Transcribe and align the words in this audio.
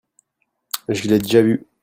Je 0.89 1.07
l'ai 1.07 1.19
déjà 1.19 1.43
vu. 1.43 1.67